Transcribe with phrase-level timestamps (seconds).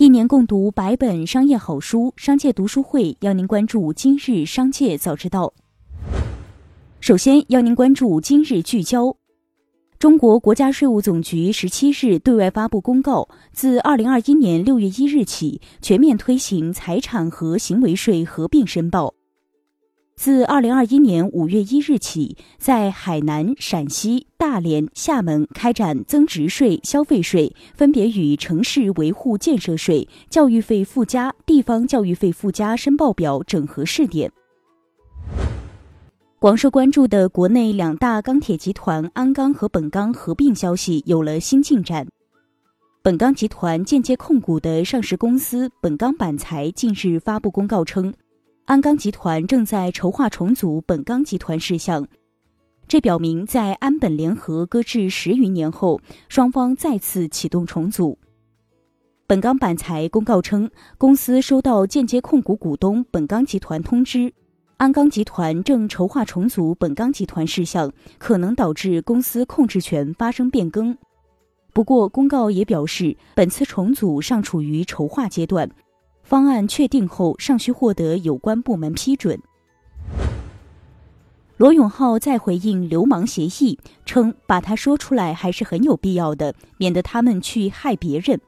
[0.00, 5.52] 一年共读百本商业好书，商界读书会邀您关注今日商界早知道。
[7.00, 9.16] 首先邀您关注今日聚焦。
[9.98, 19.12] 中国国家税务总局十七日对外发布公告，自二零二一年六月一日起，全面推行财产和行为税合并申报。
[20.18, 34.32] 自二零二一年五月一日起，在海南、陕西、大连、厦门开展增值税、消费税分别与城市维护建设税、教育费附加、地方教育费附加申报表整合试点。
[36.40, 42.08] 广受关注的国内两大钢铁集团鞍钢和本钢合并消息有了新进展。
[43.04, 48.12] 本钢集团间接控股的上市公司本钢板材近日发布公告称。
[48.68, 52.06] 鞍钢集团正在筹划重组本钢集团事项，
[52.86, 58.18] 这表明在鞍本联合搁置十余年后，双方再次启动重组。
[59.26, 64.34] 本钢板材公告称，公司收到间接控股股东本钢集团通知，
[64.76, 70.94] 鞍钢集团正筹划重组本钢集团事项，可能导致公司控制权发生变更。
[71.72, 75.70] 不过，公告也表示，本次重组尚处于筹划阶段。
[76.28, 79.40] 方案确定后，尚需获得有关部门批准。
[81.56, 88.38] 罗永浩再回应流氓协议，称把它说出来还是很有必要的，免得他们去害别人。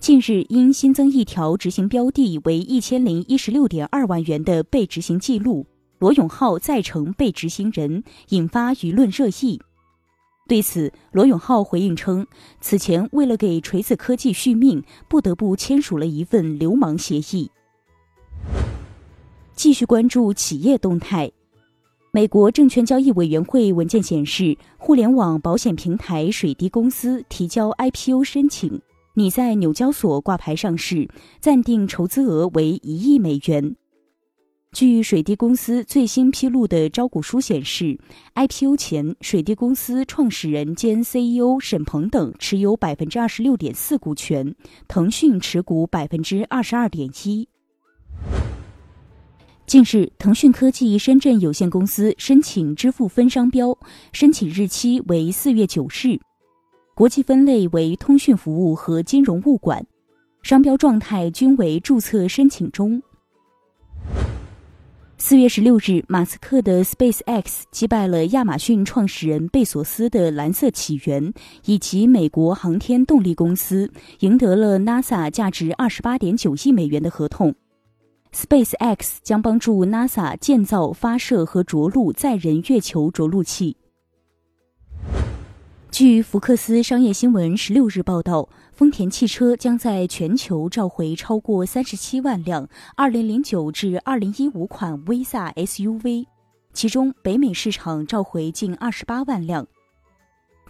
[0.00, 5.66] 近日因新增一条执行标的为一千零一十六点二万元的被执行记录，
[5.98, 9.62] 罗永浩再成被执行人，引发舆论热议。
[10.48, 12.26] 对此，罗永浩回应称，
[12.60, 17.50] 此前为了给锤子科技续命，不得不签署了一份流氓协议。
[19.54, 21.30] 继续关注企业动态。
[22.10, 28.82] 美国证券交易委员会文件显示，互联网保险平台水滴公司提交 IPO 申请，
[29.14, 31.08] 拟在纽交所挂牌上市，
[31.40, 33.76] 暂定筹资额为一亿美元。
[34.72, 37.98] 据水滴公司最新披露的招股书显示
[38.34, 44.54] ，IPO 前，水滴公司创始人兼 CEO 沈鹏等持有百分之二十六点四股权，
[44.88, 47.46] 腾讯持股百分之二十二点一。
[49.66, 53.76] 近日，腾讯科技深圳有限公司申请支付分商标，
[54.14, 56.18] 申请日期为四月九日，
[56.94, 59.86] 国际分类为通讯服务和金融物管，
[60.42, 63.02] 商标状态均为注册申请中。
[65.24, 71.32] 四月十六日，马斯克的 SpaceX 击败了亚马逊创始人贝索斯的蓝色起源
[71.64, 73.88] 以及美国航天动力公司，
[74.18, 77.54] 赢得了 NASA 价值二十八点九亿美元的合同。
[78.32, 83.76] SpaceX 将帮助 NASA 建造、发射和着陆载人月球着陆器。
[85.92, 92.66] 据福克斯商业新闻十六日报道，丰田汽车将在全球召回超过三十七万辆
[92.96, 96.24] 二零零九至二零一五款威萨 SUV，
[96.72, 99.66] 其中北美市场召回近二十八万辆。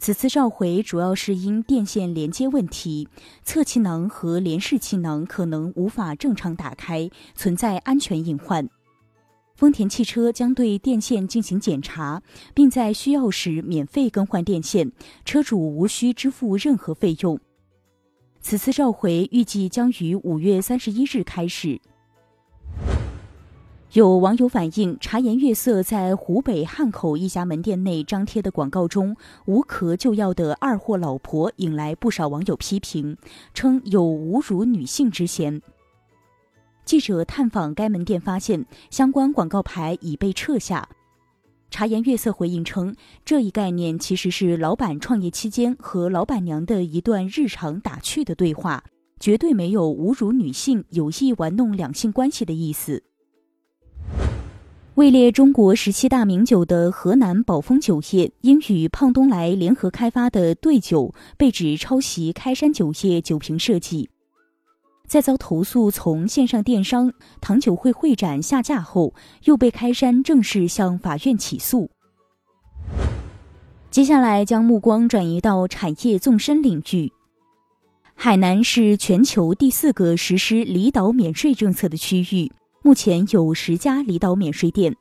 [0.00, 3.08] 此次召回主要是因电线连接问题，
[3.44, 8.68] 侧气囊和连式气囊可能无法正常打开，存在安全隐患。
[9.54, 12.22] 丰田汽车将对电线进行检查，
[12.54, 14.90] 并在需要时免费更换电线，
[15.24, 17.38] 车主无需支付任何费用。
[18.40, 21.80] 此次召回预计将于五月三十一日开始。
[23.92, 29.14] 有网友反映，茶颜悦色在湖北汉口一家门店内张贴的广告中
[29.44, 33.18] “无壳就要的二货老婆”引来不少网友批评，
[33.52, 35.60] 称有侮辱女性之嫌。
[36.84, 40.88] 记者探访该门店，发现相关广告牌已被撤下。
[41.70, 42.94] 茶颜悦色回应称，
[43.24, 48.84] 这一概念其实是老板创业期间和老板娘的一段日常打趣的对话，
[49.18, 53.02] 绝对没有侮辱女性、有意玩弄两性关系的意思。
[54.96, 64.10] 位列中国十七大名酒的河南宝丰酒业，因与胖东来联合开发的兑酒被指抄袭开山酒业酒瓶设计。
[65.12, 69.12] 在遭投诉从线上电商糖酒会会展下架后，
[69.44, 71.90] 又被开山正式向法院起诉。
[73.90, 77.12] 接下来将目光转移到产业纵深领域。
[78.14, 82.50] 海南是全球第四个实施离岛免税政策的区域，
[82.82, 84.96] 目前有十家离岛免税店。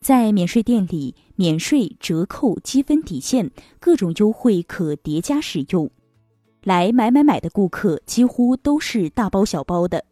[0.00, 5.90] 在免税店里，免税、折扣、积分抵现各种优惠可叠加使用。
[6.64, 10.04] 来买买买的顾客几乎都是大包小包的。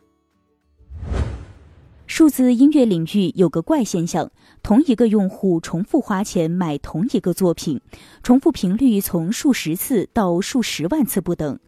[2.06, 4.30] 数字音乐领域有个怪现象：
[4.62, 7.80] 同一个用户重复花钱买同一个作品，
[8.22, 11.58] 重复频率从数十次到数十万次不等。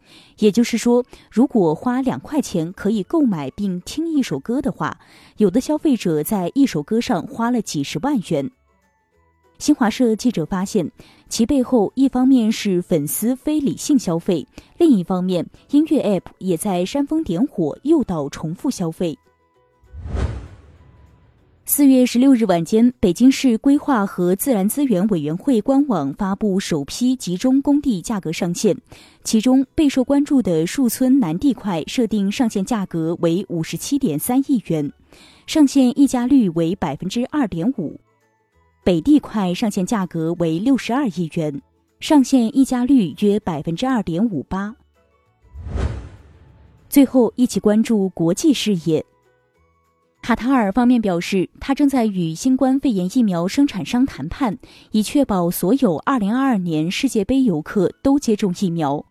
[0.41, 4.99] 也就是说，如果花两块钱可以购买并听一首歌的话，
[5.39, 8.51] 有的消费者在一首歌上花了几十万元。
[9.59, 10.91] 新华社记者发现，
[11.29, 14.47] 其背后一方面是粉丝非理性消费，
[14.79, 19.19] 另一方面，音乐 App 也在煽风点火，诱导重复消费。
[21.67, 28.77] 四月十六日晚间，北京市规划和自然资源委员会官网发布首批集中供地价格上限，
[29.23, 34.93] 其中备受关注的树村南地块设定上限价格为五十七点三亿元，
[35.47, 37.99] 上限溢价率为百分之二点五；
[38.85, 41.63] 北地块上限价格为六十二亿元，
[42.01, 44.77] 上限溢价率约百分之二点五八。
[46.91, 49.03] 最后，一起关注国际视野。
[50.21, 54.59] 卡塔尔方面表示，他正在与新冠肺炎疫苗生产商谈判，
[54.91, 59.07] 以确保所有2022年世界杯游客都接种疫苗。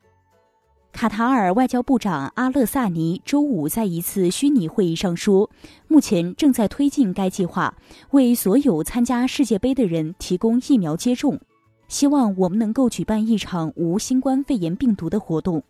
[0.93, 5.49] 卡塔尔外交部长阿勒萨尼周五在一次虚拟会议上说，
[5.87, 7.75] 目前正在推进该计划，
[8.11, 11.39] 为所有参加世界杯的人提供疫苗接种，
[11.87, 15.63] 希望我们能够举办一场无新冠肺炎病毒的活动。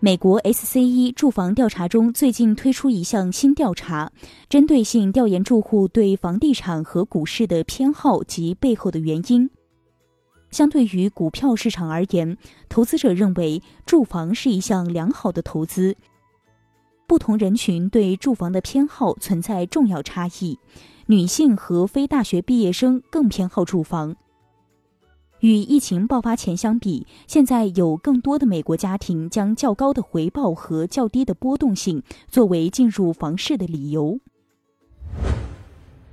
[0.00, 4.12] 美国 SCE 住房调查中最近推出一项新调查，
[4.50, 9.50] 针对性调研住户对房地产和股市的偏好及背后的原因。
[10.50, 12.36] 相对于股票市场而言，
[12.68, 15.96] 投资者认为住房是一项良好的投资。
[17.06, 20.58] 不同人群对住房的偏好存在重要差异，
[21.06, 24.14] 女性和非大学毕业生更偏好住房。
[25.40, 34.18] 与疫情爆发前相比，现在有更多的美国家庭将较高的回报和较低的波动性作为进入房市的理由。